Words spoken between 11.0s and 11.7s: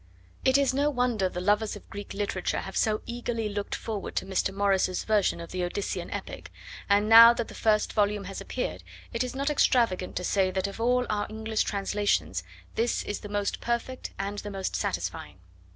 our English